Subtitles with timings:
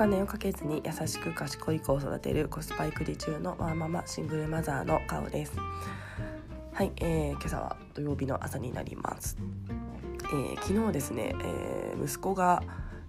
[0.00, 5.52] 金をかけずに優しく賢い子を育てるコスパ育児中のワーママシングルマザーの顔です。
[6.72, 9.36] はい、えー、今朝は土曜日の朝になります、
[10.22, 12.62] えー、昨日ですね、えー、息子が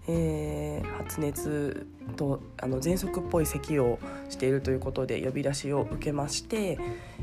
[0.08, 1.86] えー、発熱
[2.18, 4.00] とあの喘息っぽい咳を
[4.30, 6.80] しているということで呼び出しを受けまして、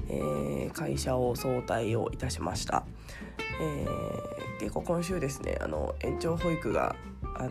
[0.08, 2.84] えー、会社を早退をいたしました、
[3.60, 6.94] えー、結構今週ですねあの延長保育が
[7.34, 7.50] あの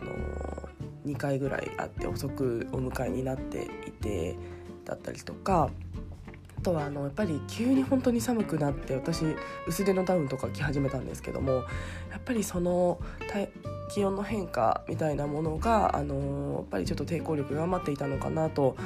[1.08, 4.36] 2回ぐらいあって遅くお迎えになっていて
[4.84, 5.70] だったりとか
[6.58, 9.24] あとはあのやっぱり急に本当に寒くなって私
[9.66, 11.62] 薄手のダウンとか着始めたんですけどもや
[12.16, 13.00] っぱりその
[13.94, 18.76] 気温の変化みたいなものがあのやっぱりちょっと抵抗力が余っていたのかなと、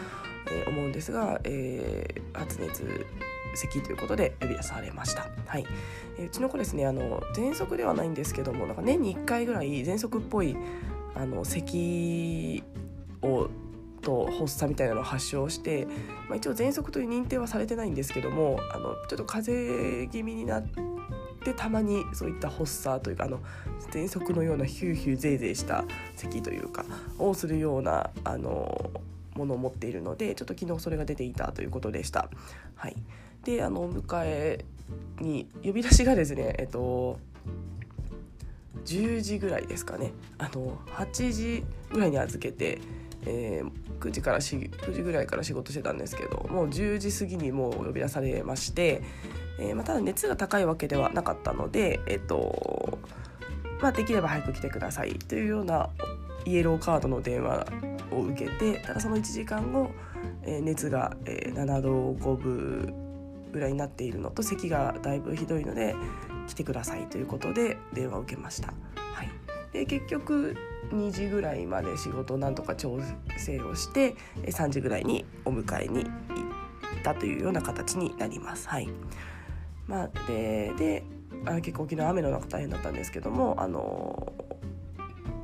[0.67, 3.07] 思うんですが、えー、発熱
[3.55, 5.29] 咳ということで呼び出されました。
[5.47, 5.67] はい、
[6.19, 10.57] えー、うちの子ですねあの喘息ではないんですけどもなんか年に1回ぐらい喘息っぽい
[11.15, 12.63] あの咳
[13.23, 13.49] を
[14.03, 15.87] と発作みたいなのを発症して、
[16.29, 19.53] まあ、一応喘息という認定はされてないんですけどもあのちょっと風
[20.03, 20.67] 邪気味になっ
[21.45, 23.41] てたまにそういった発作というかあの
[23.91, 25.85] 喘息のようなヒューヒューゼーゼーした
[26.17, 26.85] 咳というか
[27.19, 28.91] をするようなあの
[29.35, 32.29] ものを持っているのでちょっと昨日それが出ていたということでした。
[32.75, 32.97] はい、
[33.45, 34.65] であの迎え
[35.21, 37.19] に呼び出しがですねえっと
[38.85, 40.13] 10時ぐらいですかね。
[40.39, 42.81] あの8時ぐらいに預けて、
[43.27, 49.03] えー、9時から9時ぐらいから仕事してたんですけどもう10時過ぎにもう呼び出されまして、
[49.59, 52.99] えーまあ、ただ熱が高いわけではなかったので、えっと
[53.81, 55.91] まあ、できれば早く来てくださいというような
[56.45, 57.67] イエローカードの電話
[58.11, 59.91] を受けてただその1時間後、
[60.43, 62.95] えー、熱が、えー、7度5分
[63.53, 65.95] ぐらいになっているのと咳がだいぶひどいので
[66.47, 68.69] 来てくださいということで電話を受けました。
[68.69, 69.31] はい、
[69.73, 70.57] で結局
[70.91, 73.01] 2時ぐらいまで仕事をなんとか調
[73.39, 74.15] 整をして
[74.45, 76.11] 3時ぐらいにお迎えに行っ
[77.03, 78.69] たというような形になります。
[78.69, 78.89] はい
[79.87, 81.05] まあ、でで
[81.47, 84.33] あ結構沖縄雨の中大変だったんですけどもあの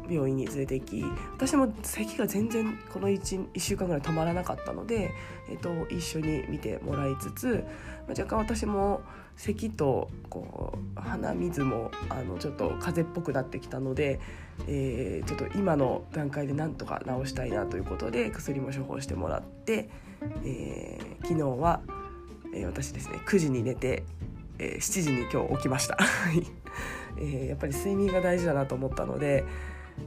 [0.09, 5.11] 病院に連れて行き私も咳が全然この 1, 1週間ぐらい止まらなかったので、
[5.50, 7.65] えっと、一緒に見てもらいつつ、
[8.09, 9.03] 若干私も
[9.38, 14.21] 咳とこう鼻水もあのちょっと風邪っぽくなってきたので、
[14.66, 19.88] えー、ちょっと今の段階でなんとか治したいなということで薬も処方してもらって、
[20.44, 21.81] えー、昨日は、
[22.53, 24.03] えー、私ですね9時に寝て、
[24.59, 25.97] えー、7時に今日起きました、
[27.16, 29.44] えー、やっぱり睡眠が大事だなと思ったので、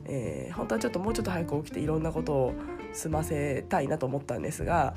[0.06, 2.54] えー、本当はちょっともうちょっと早く起きていろんなことを
[2.92, 4.94] 済ませたいなと思ったんですが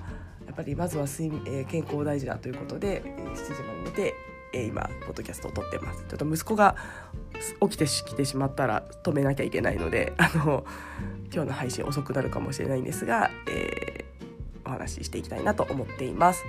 [0.46, 4.14] やっぱりまずは睡眠、えー、健康大事だということで、えー、7時まで寝て、
[4.54, 6.76] え、今ポッドキャストを撮ってますちょっと息子が
[7.60, 10.64] 起きてきてしまったら止めなきゃいけないので あの
[11.32, 16.44] 今日の配信遅くなるかもしれないんですが、えー、お話ししていきたいなと思っています。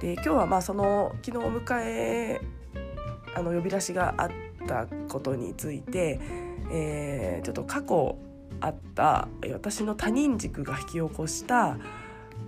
[0.00, 2.40] で今日はまあその昨日お迎え
[3.34, 4.30] あの呼び出しがあっ
[4.66, 6.18] たことについて
[6.70, 8.16] えー、ちょっと過去
[8.60, 11.76] あった私の他人軸が引き起こした、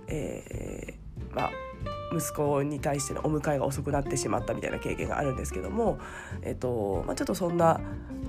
[0.07, 1.51] えー、まあ、
[2.13, 5.99] 息子に対してのお迎えが遅くなってしまったみたいな経験があるんですけども、
[6.41, 7.79] えーとまあ、ちょっとそんな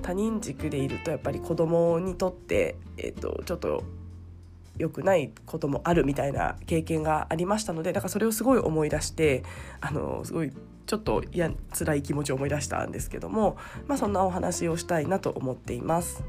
[0.01, 3.83] 他人軸でいるとやっぱり子供にとって、えーと、ちょっと
[4.77, 9.43] 良くないこともあるみたいな経験がありましたのでだからそれをすごい思い出して
[9.79, 10.51] あのすごい
[10.85, 13.57] ちょっと嫌辛い気持ちを思い出したんですけども、
[13.87, 16.23] まあ、そんなお話をしたいなと思っています。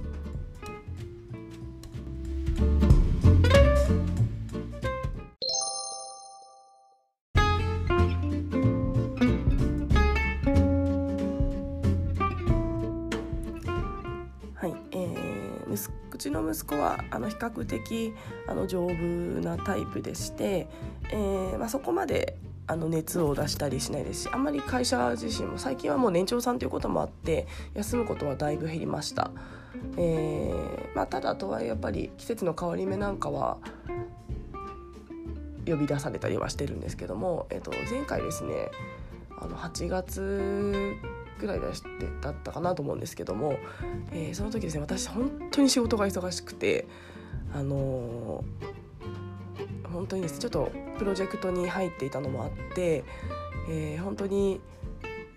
[16.86, 18.14] はあの比較的
[18.46, 18.92] あの丈夫
[19.40, 20.68] なタイプでして、
[21.10, 22.36] えーまあ、そこまで
[22.68, 29.30] あの熱を出したりしないですしあんまり会社自身も最近はもう年長さんということもあって休むことはだいぶ減りました、
[29.96, 33.58] えーまあ、ただとはいえやっぱり季節の変わり目なんかは
[35.64, 38.70] 呼び出されたりはしてるんですけども、えー、と前回ですね
[39.38, 40.94] あの8月
[41.38, 41.88] ぐらい出して
[42.20, 43.58] だったかなと思うんですけども、
[44.12, 46.86] えー、その時ですね私本当に仕事が忙しくて
[47.54, 48.86] あのー
[49.96, 53.04] 本当にですちょっとプロジェクトに入っていたのもあって、
[53.70, 54.60] えー、本当に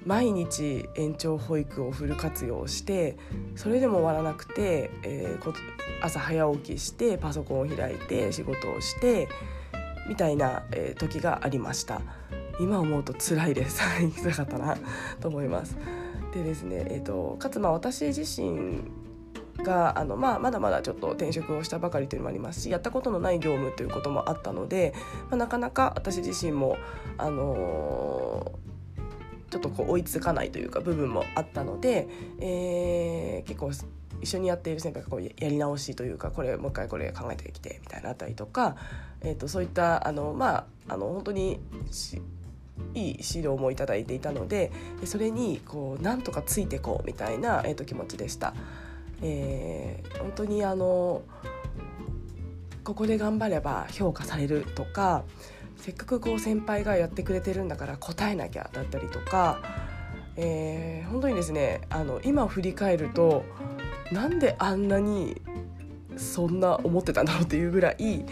[0.06, 3.18] 毎日延長保育をフル活用して
[3.56, 5.54] それでも終わらなくて、えー、
[6.01, 9.30] 朝早起きしてパソコンを開いて仕事をして
[10.07, 12.01] みたいな、えー、時がありました。
[12.60, 13.82] 今思うと辛いです。
[14.22, 14.78] 辛かったな
[15.20, 15.78] と思います。
[16.34, 18.82] でですね、えーと、かつまあ私自身
[19.64, 24.94] があの、まあ、まだまだちょっと転職をしたばかりというのもありますしやったことのない業務ということもあったので、
[25.30, 26.78] まあ、なかなか私自身も、
[27.18, 32.08] あのー、ちょっとこう追いつかないというか部分もあったので、
[32.40, 33.72] えー、結構
[34.22, 38.76] 一緒にやっている先輩がこうやり直しというかこれもう一回これ考えてきてみたいなあったりとか、
[39.22, 41.60] えー、とそういったあのまああの本当に
[42.94, 44.72] いい指導もいただいていたので
[45.06, 48.54] それにこうなんとかついていこうみたいな、えー、と気持ちでした。
[49.22, 51.24] えー、本当にあの
[52.84, 55.24] ここで頑張れば評価されるとか
[55.78, 59.62] せっかくこう先輩がやってくれてるんだから答えなきゃだったりとか、
[60.36, 63.44] えー、本当にですねあの今振り返ると
[64.12, 65.42] なんであんなに
[66.18, 68.25] そんな思ってたんだろうっていうぐらい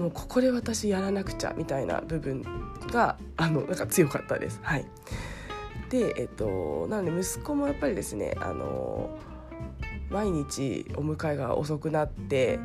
[0.00, 2.42] もうここで私やらなくちゃみたいな部分
[2.90, 4.58] があのなんか強かったです。
[4.62, 4.86] はい、
[5.90, 9.10] で、えっと、なので息子もやっぱりですねあの
[10.08, 12.58] 毎日お迎えが遅くなって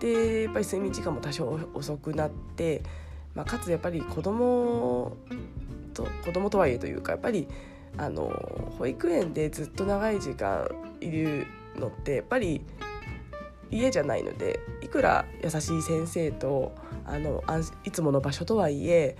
[0.00, 2.82] でやっぱり睡眠時間も多少遅くなって、
[3.34, 5.16] まあ、かつやっぱり子供
[5.92, 7.48] と子供とはいえというかやっぱり
[7.96, 8.30] あの
[8.78, 10.68] 保育園でずっと長い時間
[11.00, 11.46] いる
[11.76, 12.62] のってやっぱり
[13.70, 16.74] 家じゃないのでいくら優しい先生と
[17.04, 17.42] あの
[17.84, 19.16] いつもの場所とはいえ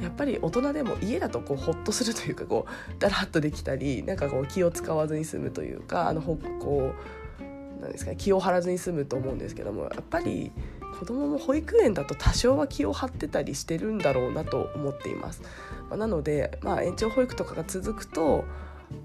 [0.00, 10.52] やっぱり大人でも家だとこうホッとするというかこうだらっとできたりなんかこう気を使わずに済むというかあのこうなんですか、ね、気を張らずに済むと思うんですけどもやっぱり
[10.98, 15.42] 子供も保育園だと多少は気を張ってたりしてるんだろうなと思っています。
[15.90, 18.44] まあ、なので、まあ、延長保育とかが続くと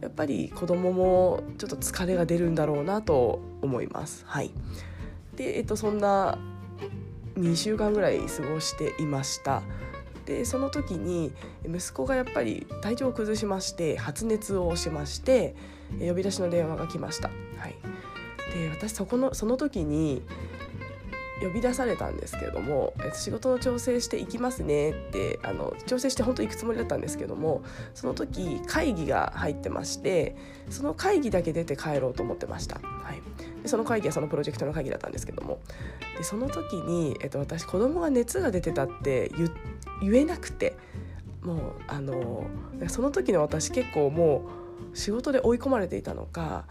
[0.01, 4.23] やっぱり子供もちょっと疲れが出るんだろうなと思います。
[4.27, 4.51] はい、
[5.35, 6.37] で、えっと、そんな
[7.37, 9.61] 2週間ぐらい過ごしていました。
[10.25, 11.33] でその時に
[11.65, 15.55] 息子がやっぱり体調を崩しまして発熱をしまして
[15.99, 17.29] 呼び出しの電話が来ました。
[17.57, 17.75] はい、
[18.53, 20.21] で私そこのその時に
[21.41, 30.35] 呼び出されたんですけれども「仕事の調整していきますね」ってあの調整して本当行くつもりだったんですけどもその時会議が入ってまして
[30.69, 32.79] その会議だけ出て帰ろうと思ってました。
[32.79, 33.21] はい、
[33.63, 35.59] でその会議はそのプロジェクトの会議だったんですけども
[36.17, 39.31] でその時に、えっと、私子供が熱が出てたって
[40.01, 40.77] 言えなくて
[41.41, 42.45] もうあの
[42.87, 44.43] その時の私結構も
[44.93, 46.65] う仕事で追い込まれていたのか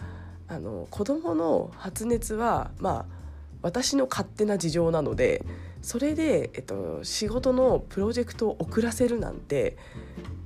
[0.49, 3.20] あの子供の発熱はまあ
[3.63, 5.45] 私の勝手な事情なので
[5.83, 9.77] それで、えっと、仕事のプロジェクトを遅らせるなんて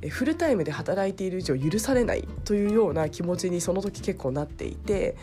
[0.08, 5.16] フルタイムで働いている以上許されないというような気持ちにその時結構なっていて。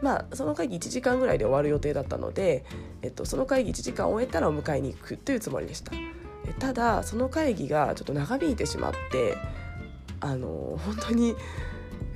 [0.00, 2.64] まあ、その会議1時間ぐらいで終わる予定だったので、
[3.02, 5.90] えっと、その会議1時間終えたらお迎えに行くというつもりでした
[6.60, 9.36] ただその会議がちょっと長引いてしまって
[10.20, 11.34] あの本当に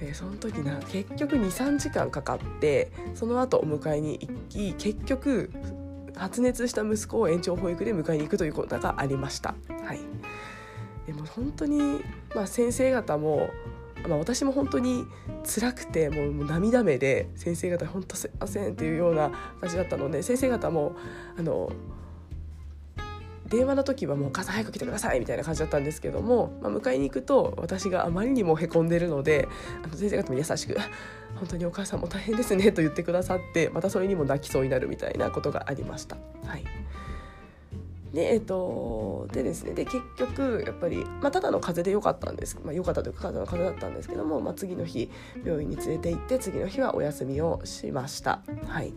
[0.05, 5.51] えその時な結局23時間かかってその後お迎えに行き結局
[6.17, 9.55] 発熱した息子を延長保育で迎えに行くということがありました。
[9.85, 10.01] はい、
[11.07, 12.03] でも本当に、
[12.35, 13.49] まあ、先生方も、
[14.09, 15.07] まあ、私も本当に
[15.45, 20.95] 辛くてもう涙目で先生方本当すいませんっていうような感じだったので先生方も
[21.39, 21.71] あの
[23.53, 29.47] 電話の時はもう「お母さん早く来てください」みたいな感じだったんですけども、まあ、迎えに行くと私があまりにもへこんでるので
[29.85, 30.77] あの先生方も優しく
[31.37, 36.17] 「本当にお母さんも大変ですね」と言ってくださってまたそれにも泣きそうになるみたいなことがありました。
[36.47, 36.65] はい
[38.15, 45.11] でえっと、でですねで結局やっぱり、まあ、ただの風邪で良かったんです、まあ、良かったというかただの風邪だったんですけども、まあ、次の日
[45.43, 48.43] 病院に連れて行って次の日はお休みをしました。
[48.67, 48.93] はい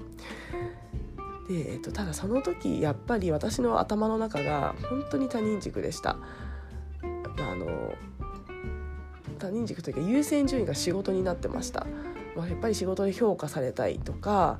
[1.48, 6.18] で、えっと、ただその時やっぱり私の頭の中が本当に他人軸でした。
[7.38, 7.94] まあ、あの
[9.38, 11.86] 他人軸というか優先順位が仕事になってました。
[12.36, 14.60] まあ、やっぱり仕事で評価されたいとか、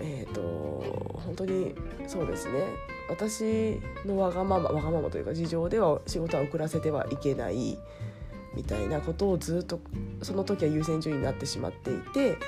[0.00, 1.74] えーと、本当に
[2.06, 2.64] そうですね
[3.08, 7.78] 私のわがままわがままというか事情では仕事は遅らせてはいけない
[8.54, 9.80] みたいなことをずっと
[10.22, 12.38] その時は優先順位になってしまっていて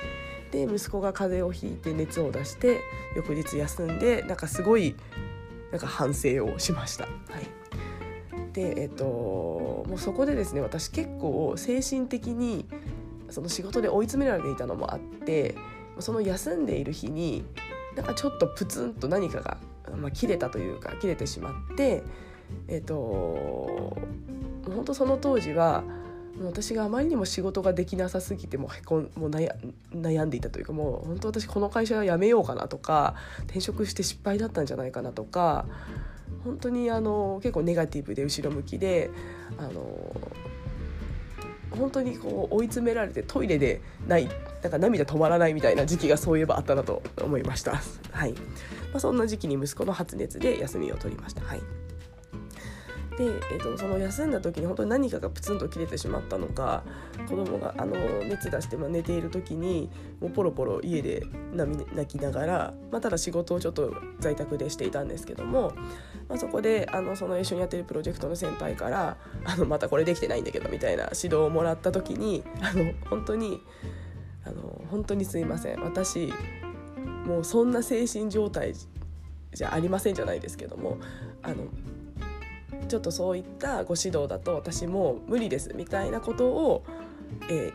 [0.51, 2.81] で息子が風邪をひいて熱を出して
[3.15, 4.95] 翌日休んでなんかすごい
[5.71, 7.05] なんか反省をしました。
[7.05, 12.65] はい、でえっ、ともうそこでですね私結構精神的に
[13.29, 15.55] その仕事で追い詰められていたのもあって
[15.99, 17.45] その休んでいる日に
[17.95, 19.57] なんかちょっとプツンと何かが、
[19.95, 22.01] まあ、切れたというか切れてしまって
[22.67, 23.95] えっ、と
[24.65, 25.83] 本当その当時は
[26.41, 33.15] 私があまりにも仕事ができなさすぎてもへこんもう悩んでいたというかもう本当私この会社辞めようかなとか
[33.45, 35.65] 転職して失敗だったんじゃないかなとか
[36.43, 39.09] 本当にあの結構ネガティブで後ろ向きで
[39.57, 40.15] あの
[41.71, 44.27] 本当にこう追い詰められてトイレでない
[44.61, 47.79] なんか涙止まらないみたいな時期がそういえばあったなと思いました。
[48.11, 48.39] はいま
[48.95, 51.43] あ、そんな時期に息子の発熱で休みを取りました。
[51.43, 51.61] はい
[53.19, 56.83] で、えーと、その休んだ時に本当に何かがプツンと切れてしまったのか
[57.27, 59.89] 子供があの熱出して、ま、寝ている時に
[60.21, 61.23] もうポロポロ家で
[61.53, 65.73] 泣きながら、まあ、ただ仕事をちょっと在宅でしていたんですけども、
[66.29, 73.61] まあ、そこであのその一緒にやってるプロジェクトの先輩から「あのまたこれできてないんだけど」みたいな指導をもらった時にあの本当に
[74.45, 75.81] あの本当にすいません。
[75.81, 76.31] 私
[77.25, 78.73] もうそんな精神状態
[79.53, 80.97] じゃありませんじゃないですけども
[81.43, 81.65] あの
[82.89, 86.83] ちょっとそういったご指導だと私も無理ですみたいなことを、
[87.49, 87.71] え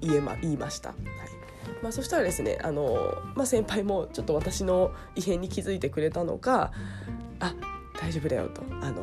[0.00, 0.88] ー、言えま言いました。
[0.88, 0.98] はい
[1.82, 6.72] まあ、そしたらですねあの、まあ、先輩もちょっと私の異変に気づいてくれたのか
[7.38, 7.54] 「あ
[8.00, 9.02] 大丈夫だよ」と「あの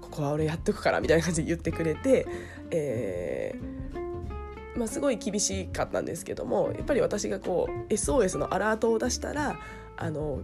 [0.00, 2.26] ここは俺やっとくから」みたいな感じで言ってくれて、
[2.70, 9.58] えーまあ、すごい厳しかったんですけどもやっぱり私がこう SOS のアラートを出したら
[9.96, 10.40] あの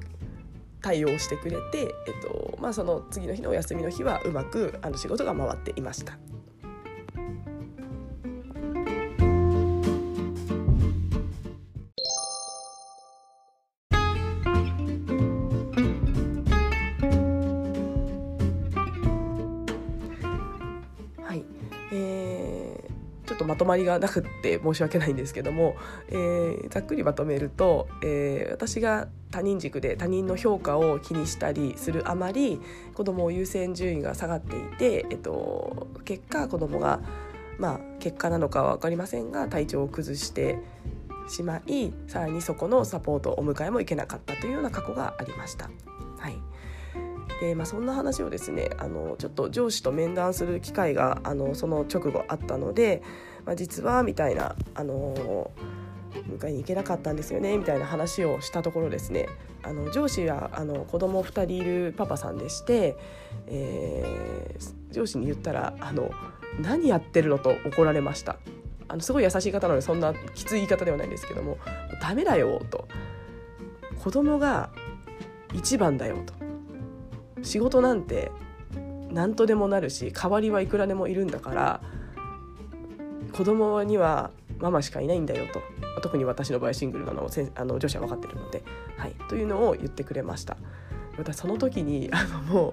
[0.81, 6.19] 対応してくれて、えっとまあ、その次の日のお休みの日はうまくあの仕事が回っていました。
[23.69, 25.77] まりがなくって申し訳ないんですけども、
[26.09, 32.61] えー、ざっくりまとめると、えー、私が他人軸で他人の評価を気にしたりするあまり
[32.95, 37.01] 子供を優先順位が下がっていて、えっと、結果子供が
[37.59, 40.59] まあ結果なのかは分かりませんが体調を崩して
[41.29, 45.69] しまいさらにそこのサポートお迎えも行けなかったというような過去がありました。
[46.19, 46.39] はい
[47.41, 53.03] でまあ、そんな話をですねあのちょっと上司と面談する機会があのその直後あったので、
[53.49, 55.51] まあ、実はみたいな、あの
[56.39, 59.27] 迎えに行けなかったんですよねみたいな話をしたところですね
[59.63, 62.97] あの上司はあの子供2人いるパパさんでして、
[63.47, 66.11] えー、上司に言ったらあの
[66.61, 68.39] 「何やってるの?」と怒られました。
[68.89, 71.59] あのすごい優しい方なのでそんなきつい言い方ではないんですけども
[72.01, 72.89] 「ダメだよ」と
[74.03, 74.71] 「子供が
[75.55, 76.35] 一番だよ」と
[77.43, 78.31] 「仕事なんて
[79.11, 81.81] 何とでもなるし代わりはいくらでもいるんだから
[83.33, 85.63] 子供にはママしかいないんだよと。
[86.01, 88.63] 特に私の場合シングルなのをあの女子は分かってるので、
[88.97, 90.57] はい、というのを言ってくれました。
[91.17, 92.73] 私その時に あのもう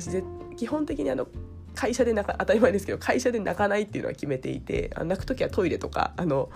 [0.00, 0.22] 私
[0.56, 1.28] 基本的にあの
[1.74, 6.48] 会社で泣か当たり前ですけど会社で泣かないっていうのは決めていてあ泣く時はトイレとかあの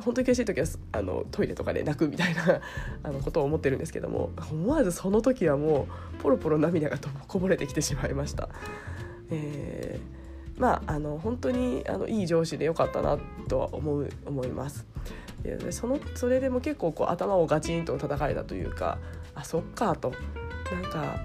[0.00, 2.60] 本当に悔しい時はあのトイレとかで泣くみたいな
[3.04, 5.86] あのことを思ってるんですけども思わずその時はも
[6.18, 8.48] うポロポロ涙がこぼれてきてしまいました。
[9.30, 10.23] えー
[10.56, 13.18] まあ、あの本当にあのいい上司でよかったな
[13.48, 14.86] とは思う思います。
[15.42, 18.98] でそのそれでも結構こう頭をガチンと叩かれたというか
[19.34, 20.12] あそっかと
[20.72, 21.20] なんか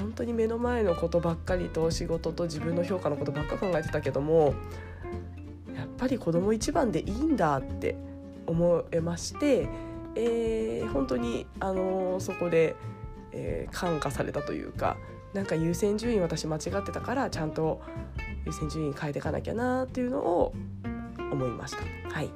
[0.00, 4.54] 本当に目の前のことばっかりと仕事と自分の評価のことばっか考えてたけども
[5.76, 7.96] やっぱり子供一番でいいんだって
[8.46, 9.68] 思えまして、
[10.16, 12.74] えー、本当に、あのー、そこで、
[13.32, 14.96] えー、感化されたというか
[15.34, 17.80] なんか優先順位私間違ってたからちゃんと
[18.46, 20.54] 優先順位変えていかなきゃなっていうのを
[21.30, 21.78] 思いました。
[22.14, 22.30] はい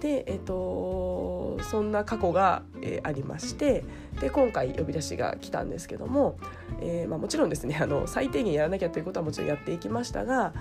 [0.00, 3.82] でえーと、そんな過去が、えー、ありまして
[4.20, 6.38] で今回呼び出しが来たんですけども、
[6.82, 10.52] えーまあ、もちろんですね あの最低限やらなきゃということはもちろんやっていきましたが、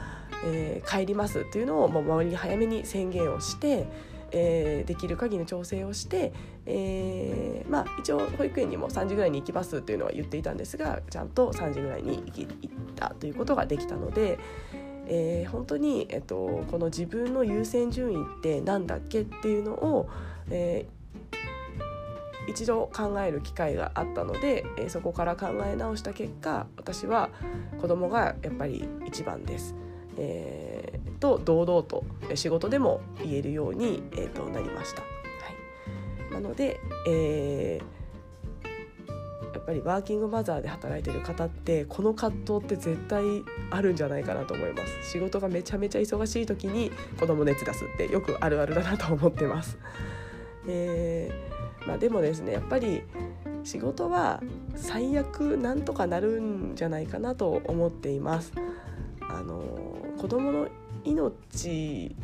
[0.45, 3.87] えー、帰りますっていうのをもう周りに早めに宣言をして、
[4.37, 6.33] えー、できる限りの調整をして、
[6.65, 12.47] えー、まあ、一応保育園にも3時ぐらいに行きますっていうのは言っていたんですがちゃんと3時ぐらいに行っ
[12.95, 14.37] たということができたので。
[15.07, 20.09] えー、本当に、えっと、この自分の優先順位って何だっけっていうのを、
[20.49, 27.29] えー、一度考える機会があったので、えー、そこから考え直した結果私は
[27.79, 29.75] 子供がやっぱり一番です。
[30.17, 32.03] えー、と堂々と
[32.35, 35.01] 仕事でも言えるように、えー、となりました。
[35.01, 35.07] は
[36.29, 43.23] い、なので、えー、やっぱりワーキングマザーで働いてる方ってこの葛藤って絶対
[43.71, 49.77] あるんじゃないかなと思います仕事がめちゃめちゃ忙しい時に子供熱出すってよくあるあるだなと思ってます。
[50.67, 51.55] えー
[51.87, 53.03] まあ、でもですねやっぱり
[53.63, 54.41] 仕事は
[54.75, 58.53] 最悪なんとかなるんじゃないかなと思っています。
[59.35, 59.61] あの
[60.17, 60.67] 子供の
[61.03, 62.15] 命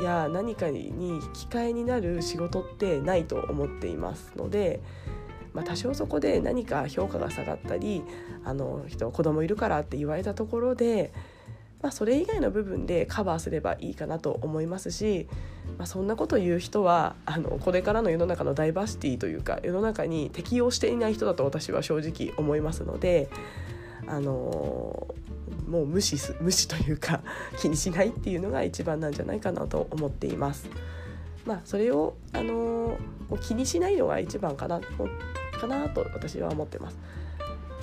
[0.00, 4.80] や何かに引き換えになる仕事ってないと思っていますので、
[5.52, 8.02] まあ、多少そこで何か評価が下がったり
[8.44, 11.12] あの人子供いるからって言われたところで、
[11.82, 15.26] まあ、それ以外の部分でカバーすればいいかなと思いますし、
[15.78, 23.28] まあ、そんなこと言う人はあのこれからの世の中のダイバーシティというか世の中に適応していない人だと私は正直思いますので。
[24.08, 25.08] あの
[25.68, 27.22] もう無視す無視というか
[27.58, 30.68] 気にしないっていうのが一番なんじゃないかなと思っています。
[31.44, 32.98] まあ、それを、あの
[33.40, 36.98] 気にしないのが一番かなかなと私は思ってます。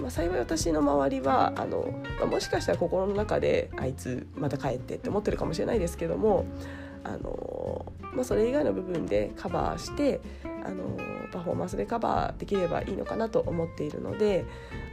[0.02, 6.46] まあ、幸い私の周りはあの、まあ、もしかしたら心の中であいつまた帰ってって思ってるかもしれないですけども
[7.04, 10.22] あの、まあ、それ以外の部分でカバーして
[10.66, 10.98] あの
[11.32, 14.46] パフォーマンスでカバーできればいいのかなと思っているので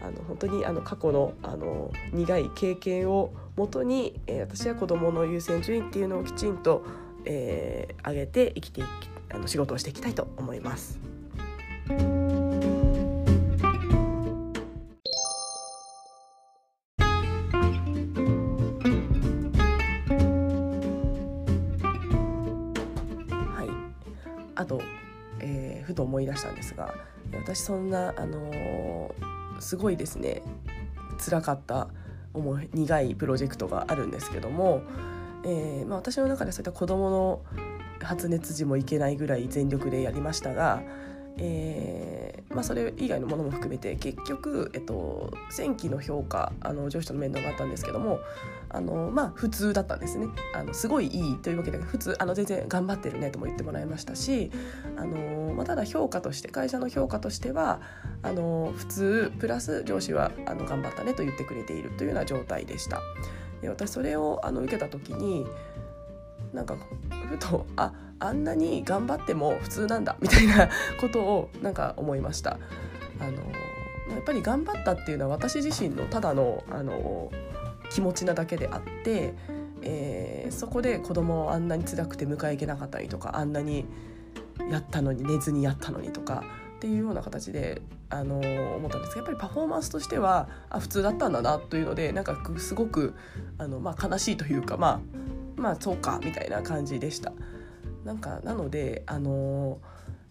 [0.02, 6.84] あの本当にあの過去のあの苦い経験をもとに、えー、私は子どもの優先順位っていうのをきちんと、
[7.24, 8.88] えー、上げて生きていき
[9.32, 10.98] あの仕事をしていきたいと思います。
[24.60, 24.82] あと、
[25.40, 26.94] えー、ふと思い出したんですが
[27.32, 30.42] 私そんな、あのー、すごいですね
[31.18, 31.88] つらかった
[32.34, 34.82] 重い苦いプロジェクトがあるんですけども、
[35.44, 37.42] えーまあ、私の中でそういった子どもの
[38.02, 40.82] 発熱時もいけないぐらい全力でやりましたが、
[41.40, 48.18] えーまあ、それ以外のものも含めて結局、えっと、前期の評価あの上司との面談があったんですけども
[48.68, 54.50] あの、まあ、普通だったんですねあのすごいいいというわけで普通あの全然頑張ってるねとも言ってもらいましたし
[54.96, 57.80] あの、まあ、ただ評価として会社の評価としては
[58.22, 63.00] あの普通プラス上司はあの頑張ったねと言ってくれているというような状態でした。
[63.62, 65.46] で私それをあの受けた時に
[66.52, 66.76] なんか
[67.28, 70.68] ふとああんなに頑張っても普通なんだみたいな
[71.00, 72.58] ことをなんか思いました。
[73.20, 73.32] あの
[74.10, 77.30] やっぱり頑張ったっていうのは私自身のただのあの
[77.90, 79.34] 気持ちなだけであって、
[79.82, 83.84] えー、そこで子供をあんなに辛くて迎え行けなかったりとかあんなに
[84.70, 86.44] やったのに寝ずにやったのにとか
[86.76, 88.38] っていうような形で、あの、
[88.76, 93.14] 思ったんですけどやっぱりパフォーマンスとしてはあ普通だったんだなというのでなんかすごく
[93.58, 95.00] あの、まあ、悲しいというかまあ
[95.60, 97.32] まあそうかみたいな感じでした。
[98.04, 99.78] なんかなのであの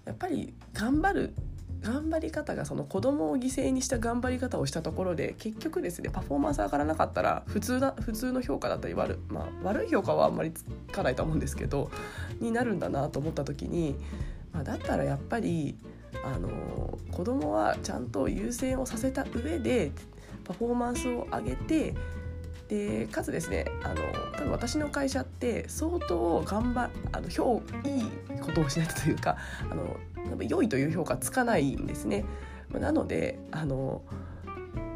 [0.06, 1.34] やっぱり頑張る
[1.82, 11.89] 頑張り方がその子供を犠牲にした頑張り方をしたところで結局ですねパフォーマンス上がらなかったら普通だ普通の評価だったり悪,、まあ、悪い評価はあんまりつかないと思うんですけど
[12.42, 13.96] になるんだなと思った時に、
[14.52, 15.78] まあ、だったらやっぱり
[16.24, 19.92] あの子供はちゃんと優先をさせた上で
[20.44, 21.94] パフォーマンスを上げて
[22.69, 23.95] でかつですねあの
[24.34, 29.38] 多分私の会社って相当頑張あの評いいことをしないとというか
[29.69, 29.97] あの
[30.43, 32.23] 良いという評価つかないんですね。
[32.71, 34.03] なのであの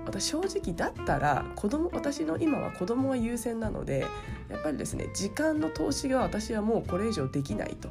[0.06, 4.06] 私正直だったら子供私の今は子供が優先なので
[4.50, 7.90] やっぱりですね時間の投資が私はもうこれ以上できないと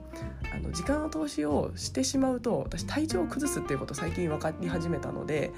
[0.55, 5.53] あの時間の投資をしてしまうと私体調を崩すっていうこと最近分かり始めたので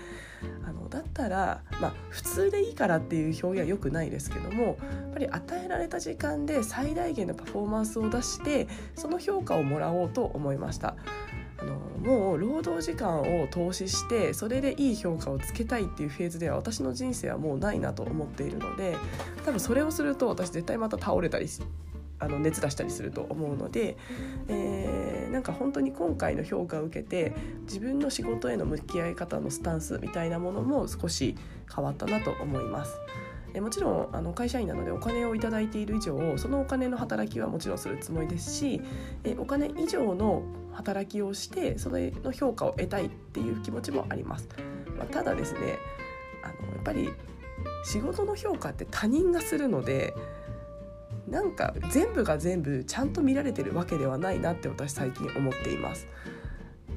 [0.64, 4.76] あのだったらまあ普通でいいからっていう表現は良くないですけどもやっ
[5.12, 10.96] ぱり与えられた時間で最大限のパフォーマンスを出してその評価をもらおうと思いました。
[11.58, 18.96] あのもう労働時間を投資してそれでいい評価をつけたいっていうフェーズでは私の人生はもうないなと思っているので
[19.44, 21.48] 多分それをすると私絶対また倒れたり
[22.18, 23.96] あの熱出したりすると思うので、
[24.48, 31.36] えー、なんか本当に今回の評価を受けて自分の仕事への向き合い方のスタンスみたいなものも少し
[31.74, 32.94] 変わったなと思います。
[33.54, 38.80] えもちろんあの会社員なのでお金を頂いている以上そのお金の働きはもちろんするつもりですし
[39.22, 40.42] えお金以上の
[40.74, 44.48] 働きをしてそれの評価を得たいっていう気持ちもあります。
[44.96, 45.78] まあ、ただですね
[46.42, 47.08] あのやっぱり
[47.84, 50.14] 仕事の評価って他人がするので
[51.28, 56.06] なんか全部が全部ちゃんと見られてるわけではないなって私最近思っています。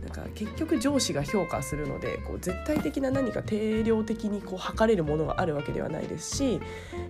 [0.08, 6.62] なんか結局上司が評価するのでこう絶対的な何か定量的にこう測れるものがあるわけではないですし、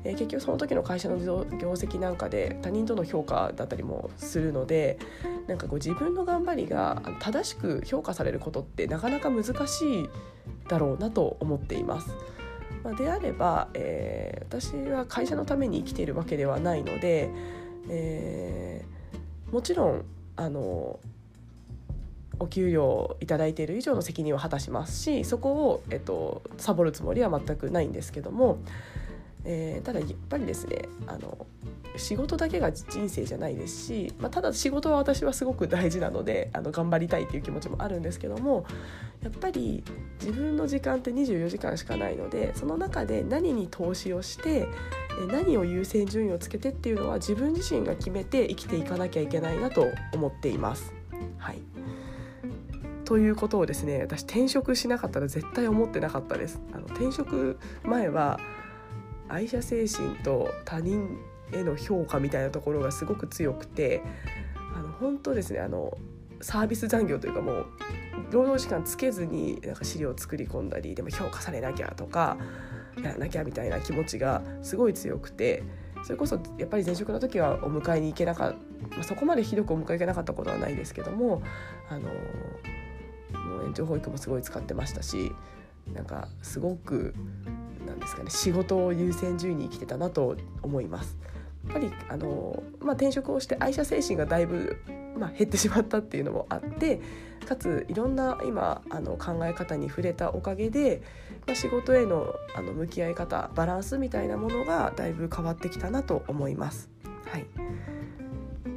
[0.03, 4.97] えー、結局その時の会社の業績なんかで他人との評価だったりもするので
[5.45, 10.09] なんかこう自分の頑張りが正しく評価されることってなかなか難しい
[10.67, 12.09] だろうなと思っています。
[12.83, 17.29] まあ、であれば、えー、私は会社のために生きているわけではないので、
[17.89, 20.05] えー、もちろん
[20.35, 20.99] あの
[22.39, 28.59] お給料を頂いている以上の責任を果たしますしそこを、えっと、サボるつもりは全くないんですけども、
[29.43, 31.47] えー、ただやっぱりですねあの
[31.97, 38.65] 仕事だけが人生じゃないですし、まあ、ただ仕事は私はすごく大事なのであの頑張りたいっていう気持ちもあるんですけども
[39.23, 39.83] やっぱり
[40.19, 44.67] 自分の時間って24時間しかないのでその中で何に投資をして
[45.31, 50.93] 何を優先順位をつけてっていうのは自分自身が決めて生きていかなきゃいけないなと思っています。
[51.39, 51.76] はい
[53.07, 56.59] ということをですね私転職しなかったら絶対思ってなかったです。
[56.73, 58.37] あの転職前は
[59.29, 61.17] 愛社精神と他人
[61.53, 64.03] への評価みたいなところがすごく強くて
[64.75, 65.97] あの本当ですねあの
[66.41, 67.65] サービス残業というかもう
[68.29, 72.35] 労働時間つけずになんか資料を作り込んだりでも評価されなきゃとか
[73.01, 75.63] やらなきゃみたいな気持ちがすごい強くて
[76.03, 78.55] それこそやっぱり前職の時はお迎えに行けなかっ
[78.89, 81.41] た、まあ、そこまでひどくお迎え行けなかったことはないですけども
[81.89, 82.09] あの
[83.33, 85.31] もう延長保育もすごい使ってましたし
[85.93, 87.13] なんかすごく
[87.85, 91.17] なんですかね仕事を優先順位に生きてたなと思います。
[91.65, 94.77] やっぱりあの、まあ、転職をして愛社精神がだいぶ、
[95.17, 97.01] まあ、減ってしまったっていうのもあって
[97.45, 101.01] かついろんな今あの考え方に触れたおかげで、
[101.45, 106.89] まあ、仕事へのあの向き合い方バランスみたいなものがだいぶ変わってきたなと思います。
[107.25, 107.45] はい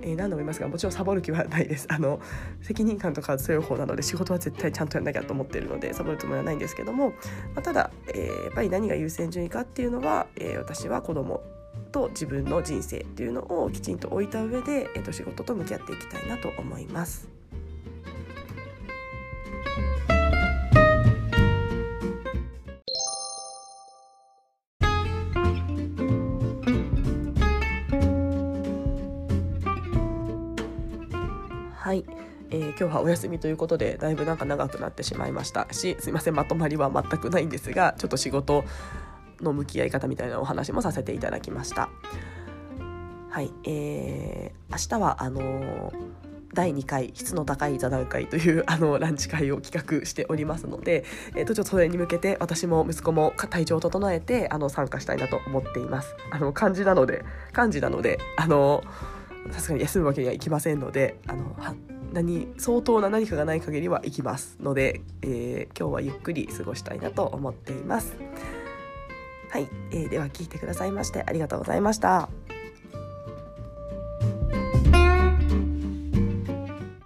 [0.03, 2.21] えー、何度も言いますがもちろんサボる気はないですあの
[2.63, 7.11] 責任感とか強い方なので仕事は絶対ちゃんとやんなきゃと思っているのでサボるつもりはないんですけども、
[7.55, 11.43] まあ、ただ、えー、やっぱり何が優先順位かっていうのは、えー、私は子供
[11.93, 17.40] と自分の人生っていうのをきちんと置いた上で、えー、と仕事と向き合っていきたいなと思います。
[32.51, 35.67] えー、今日はお休みということでだいぶなんか長くなってしまいました。
[35.71, 38.65] しすいませんまとまりは全くないんですがちょっと仕事
[39.41, 41.89] の向き合い方みたいなお話もさせていただきました。
[43.31, 46.21] はい、えー、明日はあのー
[46.53, 51.05] 第2回質の高い座談会という あのランチ会を企画しておりますので、
[51.37, 56.17] えー、とちょっとそれに向けて私も息子も体調を整えてあの参加したいなと思っています。
[56.31, 58.83] あの漢字なので漢字なのであの
[59.51, 61.57] さすがに休むわけにはいきませんのであの
[62.13, 68.17] 何相当な何かがない限りは行きますので、えー、今日はゆっくり過ごしたいなと思っています。
[69.51, 72.29] はい、えー、では聞いてくださいましてありがとうございました。